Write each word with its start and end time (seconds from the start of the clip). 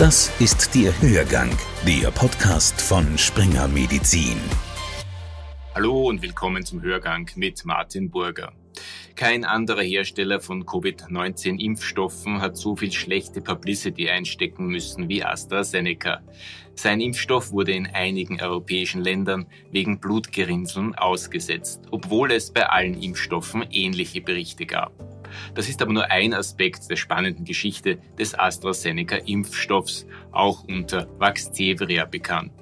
Das 0.00 0.28
ist 0.40 0.74
der 0.74 0.92
Hörgang, 1.00 1.56
der 1.86 2.10
Podcast 2.10 2.80
von 2.80 3.16
Springer 3.16 3.68
Medizin. 3.68 4.40
Hallo 5.72 6.08
und 6.08 6.20
willkommen 6.20 6.66
zum 6.66 6.82
Hörgang 6.82 7.30
mit 7.36 7.64
Martin 7.64 8.10
Burger. 8.10 8.52
Kein 9.14 9.44
anderer 9.44 9.82
Hersteller 9.82 10.40
von 10.40 10.66
Covid-19-Impfstoffen 10.66 12.40
hat 12.40 12.56
so 12.56 12.74
viel 12.74 12.90
schlechte 12.90 13.40
Publicity 13.40 14.10
einstecken 14.10 14.66
müssen 14.66 15.08
wie 15.08 15.22
AstraZeneca. 15.22 16.22
Sein 16.74 17.00
Impfstoff 17.00 17.52
wurde 17.52 17.70
in 17.70 17.86
einigen 17.86 18.40
europäischen 18.42 19.00
Ländern 19.00 19.46
wegen 19.70 20.00
Blutgerinnseln 20.00 20.96
ausgesetzt, 20.96 21.82
obwohl 21.92 22.32
es 22.32 22.52
bei 22.52 22.68
allen 22.68 23.00
Impfstoffen 23.00 23.64
ähnliche 23.70 24.20
Berichte 24.22 24.66
gab. 24.66 25.13
Das 25.54 25.68
ist 25.68 25.82
aber 25.82 25.92
nur 25.92 26.10
ein 26.10 26.34
Aspekt 26.34 26.90
der 26.90 26.96
spannenden 26.96 27.44
Geschichte 27.44 27.98
des 28.18 28.38
AstraZeneca-Impfstoffs, 28.38 30.06
auch 30.32 30.64
unter 30.64 31.08
Vaxzevria 31.18 32.04
bekannt. 32.04 32.52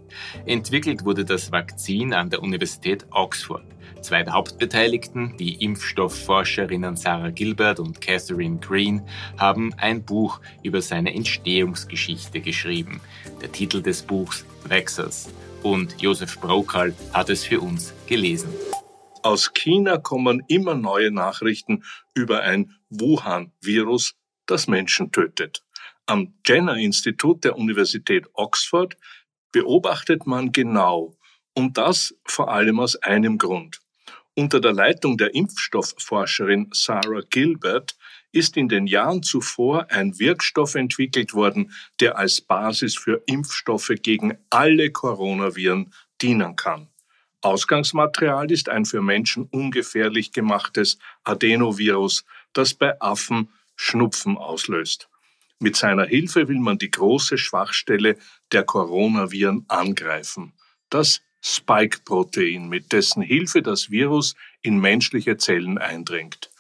Entwickelt 0.47 1.05
wurde 1.05 1.25
das 1.25 1.53
Vakzin 1.53 2.13
an 2.13 2.31
der 2.31 2.43
Universität 2.43 3.07
Oxford. 3.11 3.65
Zwei 4.03 4.25
der 4.25 4.33
Hauptbeteiligten, 4.33 5.37
die 5.37 5.63
Impfstoffforscherinnen 5.63 6.97
Sarah 6.97 7.31
Gilbert 7.31 7.79
und 7.79 8.01
Catherine 8.01 8.59
Green, 8.59 9.03
haben 9.39 9.73
ein 9.75 10.03
Buch 10.03 10.41
über 10.63 10.83
seine 10.83 11.15
Entstehungsgeschichte 11.15 12.41
geschrieben. 12.41 13.01
Der 13.41 13.53
Titel 13.53 13.81
des 13.81 14.03
Buchs 14.03 14.45
Vaxxers. 14.65 15.31
Und 15.63 16.03
Josef 16.03 16.41
Brokal 16.41 16.95
hat 17.13 17.31
es 17.31 17.45
für 17.45 17.61
uns 17.61 17.95
gelesen. 18.09 18.49
Aus 19.23 19.53
China 19.55 19.99
kommen 19.99 20.43
immer 20.49 20.75
neue 20.75 21.13
Nachrichten 21.13 21.85
über 22.13 22.43
ein 22.43 22.75
Wuhan-Virus, 22.91 24.17
das 24.47 24.67
Menschen 24.67 25.13
tötet. 25.13 25.65
Am 26.07 26.35
Jenner-Institut 26.45 27.45
der 27.45 27.57
Universität 27.57 28.27
Oxford 28.33 28.97
beobachtet 29.53 30.27
man 30.27 30.51
genau, 30.51 31.17
und 31.55 31.79
das 31.79 32.15
vor 32.25 32.51
allem 32.51 32.81
aus 32.81 32.97
einem 32.97 33.39
Grund. 33.39 33.79
Unter 34.35 34.61
der 34.61 34.73
Leitung 34.73 35.19
der 35.19 35.35
Impfstoffforscherin 35.35 36.71
Sarah 36.73 37.21
Gilbert 37.31 37.97
ist 38.33 38.57
in 38.57 38.69
den 38.69 38.87
Jahren 38.87 39.23
zuvor 39.23 39.91
ein 39.91 40.19
Wirkstoff 40.19 40.75
entwickelt 40.75 41.35
worden, 41.35 41.73
der 42.01 42.19
als 42.19 42.41
Basis 42.41 42.97
für 42.97 43.23
Impfstoffe 43.27 43.93
gegen 44.03 44.39
alle 44.51 44.91
Coronaviren 44.91 45.93
dienen 46.21 46.57
kann. 46.57 46.92
Ausgangsmaterial 47.43 48.51
ist 48.51 48.69
ein 48.69 48.85
für 48.85 49.03
Menschen 49.03 49.49
ungefährlich 49.51 50.33
gemachtes 50.33 50.99
Adenovirus, 51.25 52.25
das 52.53 52.73
bei 52.73 53.01
Affen 53.01 53.49
Schnupfen 53.75 54.39
auslöst. 54.39 55.09
Mit 55.59 55.77
seiner 55.77 56.07
Hilfe 56.07 56.49
will 56.49 56.61
man 56.61 56.79
die 56.79 56.91
große 56.91 57.39
Schwachstelle 57.39 58.17
der 58.53 58.65
Coronaviren 58.65 59.65
angreifen, 59.69 60.53
das 60.89 61.21
Spike-Protein, 61.41 62.69
mit 62.69 62.93
dessen 62.93 63.23
Hilfe 63.23 63.63
das 63.63 63.91
Virus 63.91 64.37
in 64.63 64.79
menschliche 64.79 65.37
Zellen 65.37 65.79
eindringt. 65.79 66.51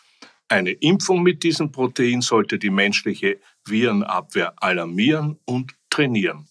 Eine 0.48 0.72
Impfung 0.72 1.22
mit 1.22 1.44
diesem 1.44 1.70
Protein 1.70 2.20
sollte 2.20 2.58
die 2.58 2.70
menschliche 2.70 3.40
Virenabwehr 3.64 4.54
alarmieren 4.56 5.38
und 5.44 5.74
trainieren. 5.88 6.48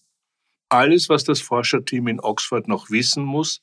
Alles, 0.70 1.10
was 1.10 1.24
das 1.24 1.42
Forscherteam 1.42 2.08
in 2.08 2.20
Oxford 2.20 2.66
noch 2.66 2.90
wissen 2.90 3.24
muss, 3.24 3.62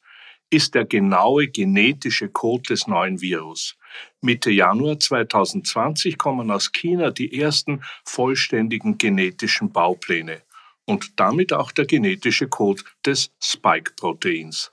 ist 0.49 0.75
der 0.75 0.85
genaue 0.85 1.47
genetische 1.47 2.29
Code 2.29 2.63
des 2.69 2.87
neuen 2.87 3.21
Virus. 3.21 3.77
Mitte 4.21 4.51
Januar 4.51 4.99
2020 4.99 6.17
kommen 6.17 6.51
aus 6.51 6.71
China 6.71 7.11
die 7.11 7.39
ersten 7.39 7.83
vollständigen 8.05 8.97
genetischen 8.97 9.71
Baupläne 9.71 10.41
und 10.85 11.19
damit 11.19 11.53
auch 11.53 11.71
der 11.71 11.85
genetische 11.85 12.47
Code 12.47 12.83
des 13.05 13.31
Spike-Proteins. 13.41 14.71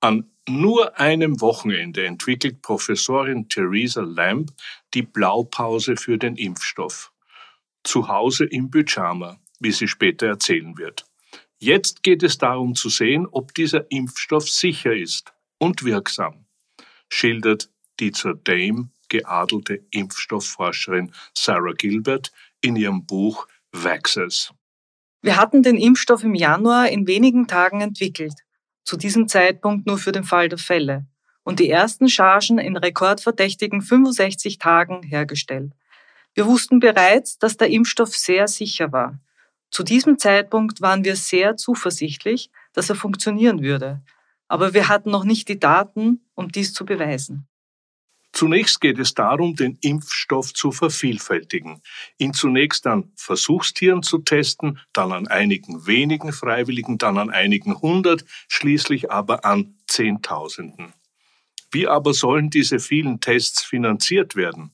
An 0.00 0.30
nur 0.48 0.98
einem 0.98 1.40
Wochenende 1.40 2.04
entwickelt 2.04 2.62
Professorin 2.62 3.48
Theresa 3.48 4.02
Lamb 4.02 4.50
die 4.94 5.02
Blaupause 5.02 5.96
für 5.96 6.18
den 6.18 6.36
Impfstoff. 6.36 7.12
Zu 7.84 8.08
Hause 8.08 8.46
im 8.46 8.70
Pyjama, 8.70 9.38
wie 9.60 9.72
sie 9.72 9.86
später 9.86 10.26
erzählen 10.26 10.76
wird. 10.76 11.04
Jetzt 11.62 12.02
geht 12.02 12.24
es 12.24 12.38
darum 12.38 12.74
zu 12.74 12.88
sehen, 12.88 13.28
ob 13.30 13.54
dieser 13.54 13.88
Impfstoff 13.88 14.50
sicher 14.50 14.92
ist 14.92 15.32
und 15.58 15.84
wirksam, 15.84 16.44
schildert 17.08 17.70
die 18.00 18.10
zur 18.10 18.34
Dame 18.34 18.88
geadelte 19.08 19.86
Impfstoffforscherin 19.92 21.12
Sarah 21.34 21.74
Gilbert 21.74 22.32
in 22.62 22.74
ihrem 22.74 23.06
Buch 23.06 23.46
Vaxxers. 23.70 24.52
Wir 25.20 25.36
hatten 25.36 25.62
den 25.62 25.76
Impfstoff 25.76 26.24
im 26.24 26.34
Januar 26.34 26.88
in 26.88 27.06
wenigen 27.06 27.46
Tagen 27.46 27.80
entwickelt, 27.80 28.34
zu 28.82 28.96
diesem 28.96 29.28
Zeitpunkt 29.28 29.86
nur 29.86 29.98
für 29.98 30.10
den 30.10 30.24
Fall 30.24 30.48
der 30.48 30.58
Fälle, 30.58 31.06
und 31.44 31.60
die 31.60 31.70
ersten 31.70 32.08
Chargen 32.08 32.58
in 32.58 32.76
rekordverdächtigen 32.76 33.82
65 33.82 34.58
Tagen 34.58 35.04
hergestellt. 35.04 35.74
Wir 36.34 36.44
wussten 36.44 36.80
bereits, 36.80 37.38
dass 37.38 37.56
der 37.56 37.70
Impfstoff 37.70 38.16
sehr 38.16 38.48
sicher 38.48 38.90
war 38.90 39.20
zu 39.72 39.82
diesem 39.82 40.18
Zeitpunkt 40.18 40.82
waren 40.82 41.04
wir 41.04 41.16
sehr 41.16 41.56
zuversichtlich, 41.56 42.50
dass 42.74 42.90
er 42.90 42.94
funktionieren 42.94 43.62
würde, 43.62 44.02
aber 44.46 44.74
wir 44.74 44.88
hatten 44.88 45.10
noch 45.10 45.24
nicht 45.24 45.48
die 45.48 45.58
Daten, 45.58 46.20
um 46.34 46.52
dies 46.52 46.74
zu 46.74 46.84
beweisen. 46.84 47.48
Zunächst 48.34 48.80
geht 48.80 48.98
es 48.98 49.14
darum, 49.14 49.56
den 49.56 49.78
Impfstoff 49.80 50.52
zu 50.52 50.72
vervielfältigen, 50.72 51.82
ihn 52.18 52.34
zunächst 52.34 52.86
an 52.86 53.12
Versuchstieren 53.16 54.02
zu 54.02 54.18
testen, 54.18 54.78
dann 54.92 55.12
an 55.12 55.26
einigen 55.26 55.86
wenigen 55.86 56.32
Freiwilligen, 56.32 56.98
dann 56.98 57.16
an 57.16 57.30
einigen 57.30 57.80
hundert, 57.80 58.24
schließlich 58.48 59.10
aber 59.10 59.44
an 59.46 59.78
Zehntausenden. 59.86 60.92
Wie 61.70 61.88
aber 61.88 62.12
sollen 62.12 62.50
diese 62.50 62.78
vielen 62.78 63.20
Tests 63.20 63.64
finanziert 63.64 64.36
werden? 64.36 64.72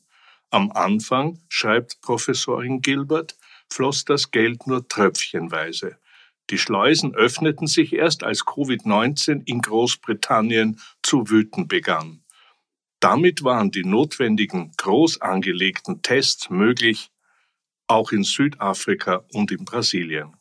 Am 0.50 0.72
Anfang, 0.72 1.40
schreibt 1.48 2.00
Professorin 2.00 2.80
Gilbert, 2.80 3.37
floss 3.70 4.04
das 4.04 4.30
Geld 4.30 4.66
nur 4.66 4.88
tröpfchenweise. 4.88 5.98
Die 6.50 6.58
Schleusen 6.58 7.14
öffneten 7.14 7.66
sich 7.66 7.92
erst, 7.92 8.24
als 8.24 8.46
Covid-19 8.46 9.42
in 9.44 9.60
Großbritannien 9.60 10.80
zu 11.02 11.28
wüten 11.28 11.68
begann. 11.68 12.22
Damit 13.00 13.44
waren 13.44 13.70
die 13.70 13.84
notwendigen 13.84 14.72
groß 14.76 15.20
angelegten 15.20 16.02
Tests 16.02 16.50
möglich, 16.50 17.10
auch 17.86 18.12
in 18.12 18.24
Südafrika 18.24 19.24
und 19.32 19.50
in 19.50 19.64
Brasilien. 19.64 20.36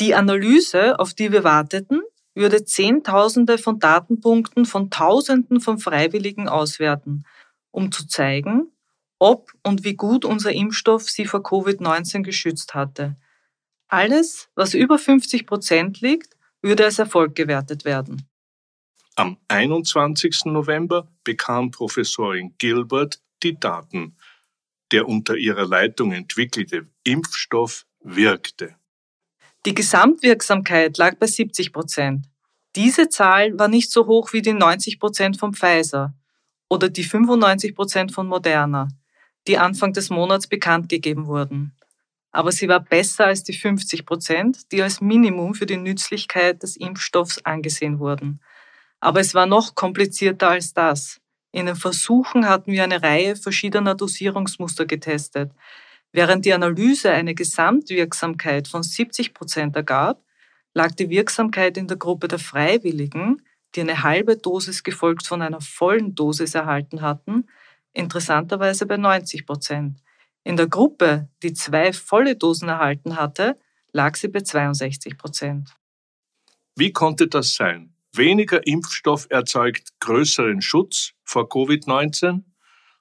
Die 0.00 0.14
Analyse, 0.14 0.98
auf 0.98 1.14
die 1.14 1.32
wir 1.32 1.44
warteten, 1.44 2.02
würde 2.34 2.64
Zehntausende 2.64 3.58
von 3.58 3.78
Datenpunkten 3.78 4.64
von 4.64 4.90
Tausenden 4.90 5.60
von 5.60 5.78
Freiwilligen 5.78 6.48
auswerten, 6.48 7.24
um 7.70 7.92
zu 7.92 8.06
zeigen, 8.06 8.71
ob 9.22 9.52
und 9.62 9.84
wie 9.84 9.94
gut 9.94 10.24
unser 10.24 10.52
Impfstoff 10.52 11.08
sie 11.08 11.26
vor 11.26 11.42
Covid-19 11.42 12.22
geschützt 12.22 12.74
hatte. 12.74 13.16
Alles, 13.86 14.48
was 14.56 14.74
über 14.74 14.98
50 14.98 15.46
Prozent 15.46 16.00
liegt, 16.00 16.36
würde 16.60 16.84
als 16.84 16.98
Erfolg 16.98 17.36
gewertet 17.36 17.84
werden. 17.84 18.28
Am 19.14 19.36
21. 19.46 20.46
November 20.46 21.08
bekam 21.22 21.70
Professorin 21.70 22.56
Gilbert 22.58 23.22
die 23.44 23.58
Daten. 23.58 24.16
Der 24.90 25.06
unter 25.06 25.36
ihrer 25.36 25.68
Leitung 25.68 26.10
entwickelte 26.10 26.88
Impfstoff 27.04 27.86
wirkte. 28.00 28.74
Die 29.66 29.74
Gesamtwirksamkeit 29.74 30.98
lag 30.98 31.14
bei 31.18 31.28
70 31.28 31.72
Prozent. 31.72 32.26
Diese 32.74 33.08
Zahl 33.08 33.56
war 33.56 33.68
nicht 33.68 33.92
so 33.92 34.06
hoch 34.06 34.32
wie 34.32 34.42
die 34.42 34.52
90 34.52 34.98
Prozent 34.98 35.38
von 35.38 35.54
Pfizer 35.54 36.12
oder 36.68 36.88
die 36.88 37.04
95 37.04 37.76
Prozent 37.76 38.10
von 38.10 38.26
Moderna 38.26 38.88
die 39.46 39.58
Anfang 39.58 39.92
des 39.92 40.10
Monats 40.10 40.46
bekannt 40.46 40.88
gegeben 40.88 41.26
wurden. 41.26 41.72
Aber 42.30 42.52
sie 42.52 42.68
war 42.68 42.80
besser 42.80 43.26
als 43.26 43.42
die 43.42 43.52
50 43.52 44.06
Prozent, 44.06 44.72
die 44.72 44.82
als 44.82 45.00
Minimum 45.00 45.54
für 45.54 45.66
die 45.66 45.76
Nützlichkeit 45.76 46.62
des 46.62 46.76
Impfstoffs 46.76 47.44
angesehen 47.44 47.98
wurden. 47.98 48.40
Aber 49.00 49.20
es 49.20 49.34
war 49.34 49.46
noch 49.46 49.74
komplizierter 49.74 50.50
als 50.50 50.72
das. 50.72 51.20
In 51.50 51.66
den 51.66 51.76
Versuchen 51.76 52.48
hatten 52.48 52.72
wir 52.72 52.84
eine 52.84 53.02
Reihe 53.02 53.36
verschiedener 53.36 53.94
Dosierungsmuster 53.94 54.86
getestet. 54.86 55.52
Während 56.12 56.46
die 56.46 56.54
Analyse 56.54 57.10
eine 57.10 57.34
Gesamtwirksamkeit 57.34 58.68
von 58.68 58.82
70 58.82 59.34
Prozent 59.34 59.76
ergab, 59.76 60.22
lag 60.72 60.92
die 60.92 61.10
Wirksamkeit 61.10 61.76
in 61.76 61.88
der 61.88 61.98
Gruppe 61.98 62.28
der 62.28 62.38
Freiwilligen, 62.38 63.42
die 63.74 63.80
eine 63.80 64.02
halbe 64.02 64.36
Dosis 64.36 64.82
gefolgt 64.82 65.26
von 65.26 65.42
einer 65.42 65.60
vollen 65.60 66.14
Dosis 66.14 66.54
erhalten 66.54 67.02
hatten, 67.02 67.46
interessanterweise 67.92 68.86
bei 68.86 68.96
90 68.96 69.46
Prozent. 69.46 70.02
In 70.44 70.56
der 70.56 70.66
Gruppe, 70.66 71.28
die 71.42 71.52
zwei 71.52 71.92
volle 71.92 72.36
Dosen 72.36 72.68
erhalten 72.68 73.16
hatte, 73.16 73.58
lag 73.92 74.16
sie 74.16 74.28
bei 74.28 74.40
62 74.40 75.16
Prozent. 75.16 75.74
Wie 76.74 76.92
konnte 76.92 77.28
das 77.28 77.54
sein? 77.54 77.94
Weniger 78.14 78.66
Impfstoff 78.66 79.26
erzeugt 79.30 79.90
größeren 80.00 80.60
Schutz 80.60 81.12
vor 81.24 81.48
Covid-19? 81.48 82.42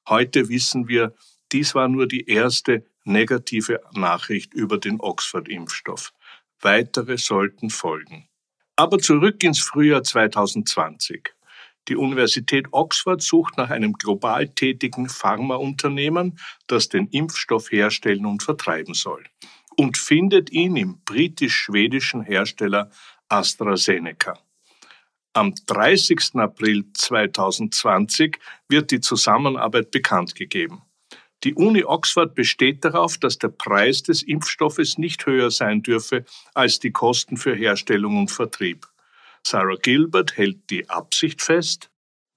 Heute 0.08 0.50
wissen 0.50 0.88
wir, 0.88 1.14
dies 1.52 1.76
war 1.76 1.88
nur 1.88 2.08
die 2.08 2.30
erste 2.30 2.86
negative 3.04 3.82
Nachricht 3.94 4.54
über 4.54 4.78
den 4.78 5.00
Oxford-Impfstoff. 5.00 6.14
Weitere 6.62 7.18
sollten 7.18 7.70
folgen. 7.70 8.30
Aber 8.76 9.00
zurück 9.00 9.44
ins 9.44 9.60
Frühjahr 9.60 10.04
2020. 10.04 11.34
Die 11.88 11.96
Universität 11.96 12.68
Oxford 12.72 13.22
sucht 13.22 13.58
nach 13.58 13.70
einem 13.70 13.94
global 13.94 14.48
tätigen 14.50 15.10
Pharmaunternehmen, 15.10 16.38
das 16.68 16.90
den 16.90 17.08
Impfstoff 17.08 17.72
herstellen 17.72 18.26
und 18.26 18.44
vertreiben 18.44 18.94
soll, 18.94 19.24
und 19.78 19.98
findet 19.98 20.52
ihn 20.52 20.76
im 20.76 21.02
britisch-schwedischen 21.04 22.22
Hersteller 22.22 22.92
AstraZeneca. 23.30 24.38
Am 25.34 25.56
30. 25.66 26.36
April 26.36 26.86
2020 26.94 28.38
wird 28.68 28.92
die 28.92 29.00
Zusammenarbeit 29.00 29.90
bekannt 29.90 30.36
gegeben. 30.36 30.82
Die 31.44 31.56
Uni 31.56 31.84
Oxford 31.84 32.36
besteht 32.36 32.86
darauf, 32.86 33.18
dass 33.18 33.40
der 33.40 33.48
Preis 33.48 34.04
des 34.04 34.22
Impfstoffes 34.22 34.98
nicht 34.98 35.26
höher 35.26 35.50
sein 35.50 35.82
dürfe 35.82 36.26
als 36.54 36.80
die 36.80 36.92
Kosten 36.92 37.38
für 37.38 37.56
Herstellung 37.56 38.20
und 38.20 38.30
Vertrieb. 38.30 38.91
Sarah 39.46 39.76
Gilbert 39.82 40.38
hält 40.38 40.70
die 40.70 40.90
Absicht 40.90 41.42
fest, 41.42 41.90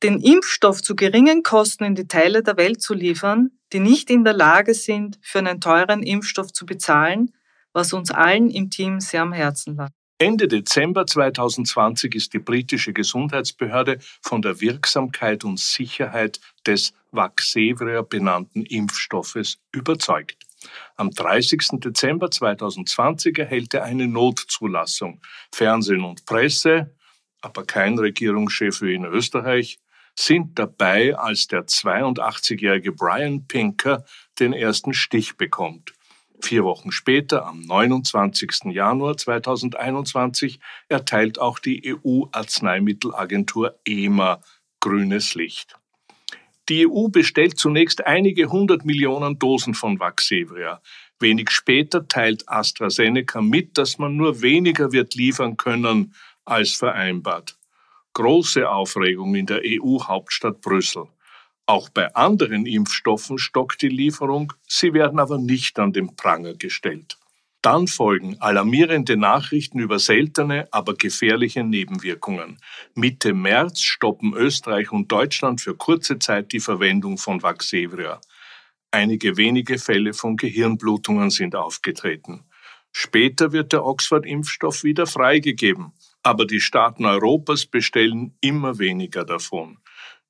den 0.03 0.21
Impfstoff 0.21 0.83
zu 0.83 0.97
geringen 0.97 1.43
Kosten 1.43 1.85
in 1.85 1.95
die 1.95 2.07
Teile 2.07 2.43
der 2.43 2.57
Welt 2.57 2.83
zu 2.83 2.93
liefern, 2.93 3.53
die 3.73 3.81
nicht 3.81 4.11
in 4.11 4.25
der 4.25 4.35
Lage 4.35 4.75
sind, 4.75 5.19
für 5.23 5.39
einen 5.39 5.61
teuren 5.61 6.03
Impfstoff 6.03 6.53
zu 6.53 6.67
bezahlen, 6.67 7.33
was 7.73 7.93
uns 7.93 8.11
allen 8.11 8.51
im 8.51 8.71
Team 8.71 9.01
sehr 9.01 9.23
am 9.23 9.33
Herzen 9.33 9.77
lag. 9.77 9.91
Ende 10.19 10.47
Dezember 10.47 11.07
2020 11.07 12.15
ist 12.15 12.35
die 12.35 12.39
britische 12.39 12.93
Gesundheitsbehörde 12.93 13.99
von 14.23 14.43
der 14.43 14.61
Wirksamkeit 14.61 15.43
und 15.43 15.59
Sicherheit 15.59 16.39
des 16.67 16.93
Vaxzevria 17.11 18.03
benannten 18.03 18.63
Impfstoffes 18.65 19.59
überzeugt. 19.73 20.37
Am 20.97 21.11
30. 21.11 21.81
Dezember 21.81 22.31
2020 22.31 23.39
erhält 23.39 23.75
er 23.75 23.85
eine 23.85 24.07
Notzulassung. 24.07 25.21
Fernsehen 25.53 26.05
und 26.05 26.25
Presse, 26.27 26.94
aber 27.45 27.65
kein 27.65 27.99
Regierungschef 27.99 28.81
wie 28.81 28.95
in 28.95 29.05
Österreich, 29.05 29.79
sind 30.17 30.59
dabei, 30.59 31.17
als 31.17 31.47
der 31.49 31.67
82-jährige 31.67 32.93
Brian 32.93 33.47
Pinker 33.47 34.05
den 34.39 34.53
ersten 34.53 34.95
Stich 34.95 35.37
bekommt. 35.37 35.93
Vier 36.41 36.65
Wochen 36.65 36.93
später, 36.93 37.47
am 37.47 37.61
29. 37.63 38.73
Januar 38.73 39.17
2021, 39.17 40.61
erteilt 40.89 41.39
auch 41.39 41.59
die 41.59 41.95
EU-Arzneimittelagentur 41.95 43.79
EMA 43.87 44.41
grünes 44.81 45.35
Licht. 45.35 45.77
Die 46.69 46.87
EU 46.87 47.09
bestellt 47.09 47.59
zunächst 47.59 48.07
einige 48.07 48.51
hundert 48.51 48.85
Millionen 48.85 49.39
Dosen 49.39 49.75
von 49.75 50.01
Vaxevria. 50.01 50.81
Wenig 51.19 51.51
später 51.51 52.09
teilt 52.09 52.49
AstraZeneca 52.49 53.41
mit, 53.41 53.77
dass 53.79 53.99
man 53.99 54.17
nur 54.17 54.41
weniger 54.43 54.93
wird 54.93 55.15
liefern 55.15 55.57
können 55.57 56.15
als 56.45 56.75
vereinbart. 56.75 57.57
Große 58.13 58.69
Aufregung 58.69 59.35
in 59.35 59.47
der 59.47 59.63
EU-Hauptstadt 59.65 60.61
Brüssel. 60.61 61.09
Auch 61.67 61.89
bei 61.89 62.15
anderen 62.15 62.67
Impfstoffen 62.67 63.39
stockt 63.39 63.83
die 63.83 63.89
Lieferung, 63.89 64.53
sie 64.69 64.93
werden 64.93 65.19
aber 65.19 65.39
nicht 65.39 65.79
an 65.79 65.93
den 65.93 66.15
Pranger 66.15 66.55
gestellt. 66.55 67.17
Dann 67.63 67.89
folgen 67.89 68.37
alarmierende 68.41 69.17
Nachrichten 69.17 69.79
über 69.79 69.99
seltene, 69.99 70.69
aber 70.71 70.93
gefährliche 70.95 71.65
Nebenwirkungen. 71.65 72.59
Mitte 72.95 73.33
März 73.33 73.81
stoppen 73.81 74.35
Österreich 74.35 74.93
und 74.93 75.11
Deutschland 75.11 75.63
für 75.63 75.75
kurze 75.75 76.19
Zeit 76.19 76.53
die 76.53 76.61
Verwendung 76.61 77.17
von 77.17 77.43
Vaxevria. 77.43 78.21
Einige 78.91 79.39
wenige 79.39 79.79
Fälle 79.79 80.13
von 80.13 80.37
Gehirnblutungen 80.37 81.31
sind 81.31 81.57
aufgetreten. 81.57 82.45
Später 82.93 83.53
wird 83.53 83.73
der 83.73 83.87
Oxford-Impfstoff 83.87 84.85
wieder 84.85 85.07
freigegeben, 85.07 85.93
aber 86.25 86.47
die 86.47 86.61
Staaten 86.61 87.05
Europas 87.05 87.67
bestellen 87.67 88.37
immer 88.41 88.79
weniger 88.79 89.25
davon. 89.25 89.79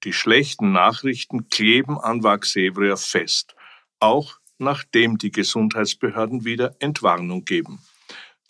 Die 0.03 0.13
schlechten 0.13 0.73
Nachrichten 0.73 1.49
kleben 1.49 1.99
an 1.99 2.23
Vaxevria 2.23 2.97
fest. 2.97 3.55
Auch 4.01 4.39
nachdem 4.59 5.17
die 5.19 5.31
Gesundheitsbehörden 5.31 6.45
wieder 6.45 6.77
Entwarnung 6.81 7.45
geben. 7.45 7.79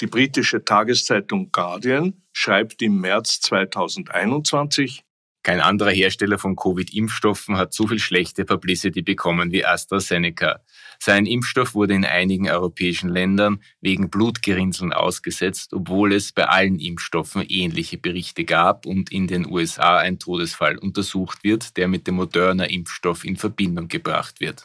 Die 0.01 0.07
britische 0.07 0.65
Tageszeitung 0.65 1.53
Guardian 1.53 2.23
schreibt 2.33 2.83
im 2.83 3.01
März 3.01 3.41
2021, 3.43 5.04
kein 5.45 5.61
anderer 5.61 5.91
Hersteller 5.91 6.39
von 6.39 6.57
Covid-Impfstoffen 6.57 7.59
hat 7.59 7.75
so 7.75 7.87
viel 7.87 7.99
schlechte 7.99 8.47
Publicity 8.47 9.03
bekommen 9.03 9.53
wie 9.53 9.65
AstraZeneca. 9.65 10.61
Sein 10.99 11.27
Impfstoff 11.27 11.75
wurde 11.75 11.93
in 11.93 12.07
einigen 12.07 12.49
europäischen 12.49 13.11
Ländern 13.11 13.61
wegen 13.83 14.09
Blutgerinnseln 14.09 14.95
ausgesetzt, 14.95 15.75
obwohl 15.75 16.15
es 16.15 16.33
bei 16.33 16.47
allen 16.47 16.79
Impfstoffen 16.79 17.45
ähnliche 17.47 17.99
Berichte 17.99 18.47
gab 18.47 18.87
und 18.87 19.13
in 19.13 19.27
den 19.27 19.47
USA 19.47 19.99
ein 19.99 20.19
Todesfall 20.19 20.79
untersucht 20.79 21.45
wird, 21.45 21.77
der 21.77 21.89
mit 21.89 22.07
dem 22.07 22.15
Moderna-Impfstoff 22.15 23.23
in 23.23 23.37
Verbindung 23.37 23.89
gebracht 23.89 24.41
wird. 24.41 24.65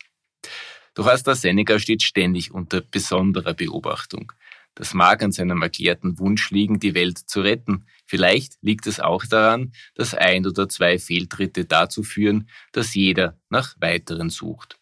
Doch 0.94 1.08
AstraZeneca 1.08 1.78
steht 1.78 2.04
ständig 2.04 2.54
unter 2.54 2.80
besonderer 2.80 3.54
Beobachtung. 3.54 4.32
Das 4.80 4.94
mag 4.94 5.22
an 5.22 5.34
seinem 5.34 5.62
erklärten 5.62 6.20
Wunsch 6.20 6.52
liegen, 6.52 6.80
die 6.80 6.96
Welt 6.96 7.18
zu 7.18 7.42
retten. 7.42 7.86
Vielleicht 8.06 8.54
liegt 8.62 8.88
es 8.88 9.02
auch 9.02 9.26
daran, 9.26 9.74
dass 9.94 10.14
ein 10.14 10.48
oder 10.48 10.70
zwei 10.70 10.98
Fehltritte 10.98 11.66
dazu 11.66 12.02
führen, 12.02 12.50
dass 12.72 12.96
jeder 12.96 13.38
nach 13.50 13.76
weiteren 13.81 14.30
sucht. 14.30 14.80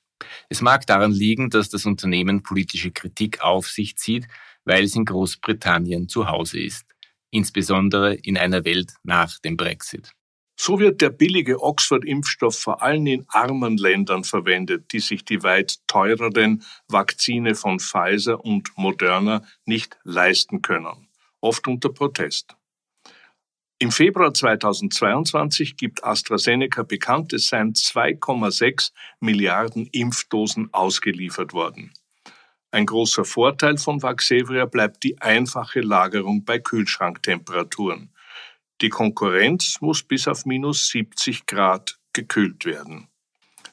Es 0.49 0.61
mag 0.61 0.85
daran 0.85 1.13
liegen, 1.13 1.49
dass 1.49 1.69
das 1.69 1.87
Unternehmen 1.87 2.43
politische 2.43 2.91
Kritik 2.91 3.41
auf 3.41 3.69
sich 3.69 3.97
zieht, 3.97 4.27
weil 4.65 4.83
es 4.83 4.95
in 4.95 5.03
Großbritannien 5.03 6.07
zu 6.07 6.27
Hause 6.27 6.59
ist. 6.59 6.85
Insbesondere 7.31 8.13
in 8.13 8.37
einer 8.37 8.65
Welt 8.65 8.93
nach 9.01 9.39
dem 9.39 9.57
Brexit. 9.57 10.11
So 10.59 10.79
wird 10.79 11.01
der 11.01 11.11
billige 11.11 11.61
Oxford-Impfstoff 11.61 12.57
vor 12.57 12.81
allem 12.81 13.05
in 13.05 13.25
armen 13.29 13.77
Ländern 13.77 14.23
verwendet, 14.23 14.91
die 14.91 14.99
sich 14.99 15.23
die 15.23 15.43
weit 15.43 15.77
teureren 15.87 16.63
Vakzine 16.87 17.53
von 17.53 17.79
Pfizer 17.79 18.43
und 18.43 18.75
Moderna 18.75 19.43
nicht 19.65 19.97
leisten 20.03 20.63
können, 20.63 21.09
oft 21.41 21.67
unter 21.67 21.89
Protest. 21.89 22.55
Im 23.79 23.91
Februar 23.91 24.33
2022 24.33 25.77
gibt 25.77 26.03
AstraZeneca 26.03 26.81
bekannt, 26.81 27.33
es 27.33 27.49
seien 27.49 27.73
2,6 27.73 28.91
Milliarden 29.19 29.85
Impfdosen 29.91 30.73
ausgeliefert 30.73 31.53
worden. 31.53 31.93
Ein 32.71 32.87
großer 32.87 33.23
Vorteil 33.23 33.77
von 33.77 34.01
Vaxevria 34.01 34.65
bleibt 34.65 35.03
die 35.03 35.21
einfache 35.21 35.81
Lagerung 35.81 36.43
bei 36.43 36.57
Kühlschranktemperaturen. 36.57 38.09
Die 38.81 38.89
Konkurrenz 38.89 39.81
muss 39.81 40.03
bis 40.03 40.27
auf 40.27 40.45
minus 40.45 40.89
70 40.89 41.45
Grad 41.45 41.97
gekühlt 42.13 42.65
werden. 42.65 43.07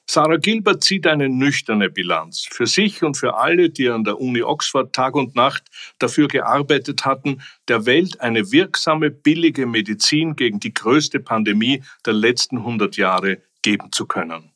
Sarah 0.07 0.37
Gilbert 0.37 0.85
zieht 0.85 1.07
eine 1.07 1.29
nüchterne 1.29 1.89
Bilanz. 1.89 2.47
Für 2.51 2.67
sich 2.67 3.03
und 3.03 3.17
für 3.17 3.37
alle, 3.37 3.71
die 3.71 3.89
an 3.89 4.05
der 4.05 4.21
Uni 4.21 4.43
Oxford 4.43 4.95
Tag 4.95 5.15
und 5.15 5.35
Nacht 5.35 5.65
dafür 5.99 6.29
gearbeitet 6.29 7.07
hatten, 7.07 7.43
der 7.69 7.87
Welt 7.87 8.21
eine 8.21 8.53
wirksame, 8.53 9.11
billige 9.11 9.67
Medizin 9.67 10.37
gegen 10.37 10.61
die 10.61 10.75
größte 10.75 11.21
Pandemie 11.21 11.83
der 12.05 12.13
letzten 12.13 12.59
100 12.59 12.97
Jahre 12.97 13.43
geben 13.63 13.93
zu 13.93 14.07
können. 14.07 14.53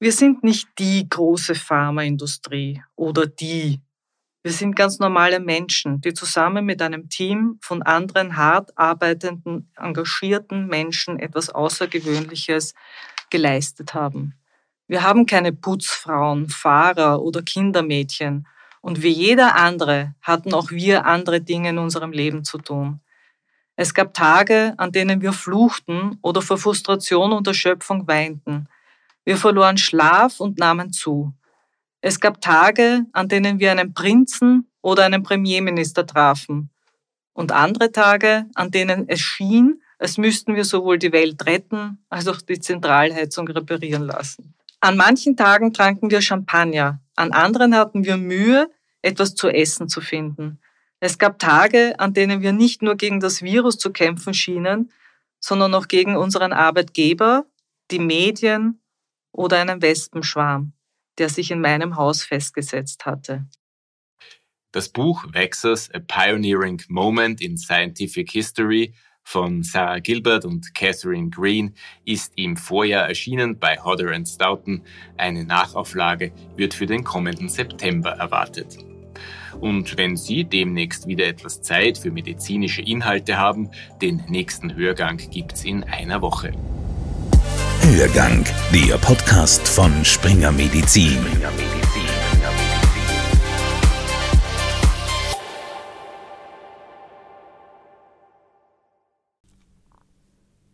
Wir 0.00 0.12
sind 0.12 0.44
nicht 0.44 0.68
die 0.78 1.08
große 1.08 1.54
Pharmaindustrie 1.54 2.82
oder 2.94 3.26
die 3.26 3.80
wir 4.42 4.52
sind 4.52 4.76
ganz 4.76 4.98
normale 4.98 5.40
Menschen, 5.40 6.00
die 6.00 6.14
zusammen 6.14 6.64
mit 6.64 6.80
einem 6.80 7.08
Team 7.08 7.58
von 7.60 7.82
anderen 7.82 8.36
hart 8.36 8.76
arbeitenden, 8.78 9.70
engagierten 9.76 10.68
Menschen 10.68 11.18
etwas 11.18 11.50
Außergewöhnliches 11.50 12.74
geleistet 13.30 13.94
haben. 13.94 14.34
Wir 14.86 15.02
haben 15.02 15.26
keine 15.26 15.52
Putzfrauen, 15.52 16.48
Fahrer 16.48 17.20
oder 17.20 17.42
Kindermädchen. 17.42 18.46
Und 18.80 19.02
wie 19.02 19.10
jeder 19.10 19.56
andere 19.56 20.14
hatten 20.22 20.54
auch 20.54 20.70
wir 20.70 21.04
andere 21.04 21.40
Dinge 21.40 21.70
in 21.70 21.78
unserem 21.78 22.12
Leben 22.12 22.44
zu 22.44 22.58
tun. 22.58 23.00
Es 23.76 23.92
gab 23.92 24.14
Tage, 24.14 24.74
an 24.78 24.92
denen 24.92 25.20
wir 25.20 25.32
fluchten 25.32 26.18
oder 26.22 26.42
vor 26.42 26.58
Frustration 26.58 27.32
und 27.32 27.46
Erschöpfung 27.46 28.08
weinten. 28.08 28.68
Wir 29.24 29.36
verloren 29.36 29.76
Schlaf 29.76 30.40
und 30.40 30.58
nahmen 30.58 30.92
zu. 30.92 31.34
Es 32.08 32.20
gab 32.20 32.40
Tage, 32.40 33.04
an 33.12 33.28
denen 33.28 33.58
wir 33.60 33.70
einen 33.70 33.92
Prinzen 33.92 34.66
oder 34.80 35.04
einen 35.04 35.22
Premierminister 35.22 36.06
trafen 36.06 36.70
und 37.34 37.52
andere 37.52 37.92
Tage, 37.92 38.46
an 38.54 38.70
denen 38.70 39.10
es 39.10 39.20
schien, 39.20 39.82
als 39.98 40.16
müssten 40.16 40.56
wir 40.56 40.64
sowohl 40.64 40.96
die 40.96 41.12
Welt 41.12 41.44
retten 41.44 42.02
als 42.08 42.26
auch 42.26 42.40
die 42.40 42.60
Zentralheizung 42.60 43.46
reparieren 43.48 44.04
lassen. 44.04 44.54
An 44.80 44.96
manchen 44.96 45.36
Tagen 45.36 45.74
tranken 45.74 46.10
wir 46.10 46.22
Champagner, 46.22 46.98
an 47.14 47.32
anderen 47.32 47.74
hatten 47.74 48.06
wir 48.06 48.16
Mühe, 48.16 48.70
etwas 49.02 49.34
zu 49.34 49.50
essen 49.50 49.90
zu 49.90 50.00
finden. 50.00 50.60
Es 51.00 51.18
gab 51.18 51.38
Tage, 51.38 51.92
an 52.00 52.14
denen 52.14 52.40
wir 52.40 52.54
nicht 52.54 52.80
nur 52.80 52.96
gegen 52.96 53.20
das 53.20 53.42
Virus 53.42 53.76
zu 53.76 53.92
kämpfen 53.92 54.32
schienen, 54.32 54.90
sondern 55.40 55.74
auch 55.74 55.88
gegen 55.88 56.16
unseren 56.16 56.54
Arbeitgeber, 56.54 57.44
die 57.90 57.98
Medien 57.98 58.80
oder 59.30 59.58
einen 59.58 59.82
Wespenschwarm 59.82 60.72
der 61.18 61.28
sich 61.28 61.50
in 61.50 61.60
meinem 61.60 61.96
Haus 61.96 62.22
festgesetzt 62.22 63.06
hatte. 63.06 63.46
Das 64.72 64.90
Buch 64.90 65.24
Vaxxers 65.32 65.90
A 65.94 65.98
Pioneering 65.98 66.82
Moment 66.88 67.40
in 67.40 67.56
Scientific 67.56 68.30
History 68.30 68.94
von 69.24 69.62
Sarah 69.62 69.98
Gilbert 69.98 70.44
und 70.44 70.74
Catherine 70.74 71.30
Green 71.30 71.74
ist 72.04 72.32
im 72.36 72.56
Vorjahr 72.56 73.08
erschienen 73.08 73.58
bei 73.58 73.78
Hodder 73.78 74.14
Stoughton. 74.24 74.82
Eine 75.16 75.44
Nachauflage 75.44 76.32
wird 76.56 76.74
für 76.74 76.86
den 76.86 77.04
kommenden 77.04 77.48
September 77.48 78.10
erwartet. 78.10 78.78
Und 79.60 79.96
wenn 79.96 80.16
Sie 80.16 80.44
demnächst 80.44 81.06
wieder 81.06 81.26
etwas 81.26 81.60
Zeit 81.62 81.98
für 81.98 82.10
medizinische 82.10 82.82
Inhalte 82.82 83.38
haben, 83.38 83.70
den 84.00 84.22
nächsten 84.28 84.74
Hörgang 84.74 85.18
gibt's 85.30 85.64
in 85.64 85.84
einer 85.84 86.22
Woche. 86.22 86.52
Hörgang, 87.90 88.44
der 88.70 88.98
Podcast 88.98 89.66
von. 89.66 90.04
Springer 90.04 90.52
Medizin. 90.52 91.16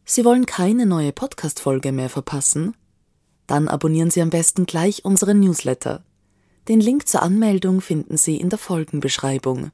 Sie 0.05 0.25
wollen 0.25 0.45
keine 0.45 0.87
neue 0.87 1.13
Podcast-Folge 1.13 1.93
mehr 1.93 2.11
verpassen? 2.11 2.75
Dann 3.47 3.69
abonnieren 3.69 4.11
Sie 4.11 4.21
am 4.21 4.31
besten 4.31 4.67
gleich 4.67 5.05
unseren 5.05 5.39
Newsletter. 5.39 6.03
Den 6.67 6.81
Link 6.81 7.07
zur 7.07 7.23
Anmeldung 7.23 7.81
finden 7.81 8.17
Sie 8.17 8.39
in 8.39 8.49
der 8.49 8.59
Folgenbeschreibung. 8.59 9.71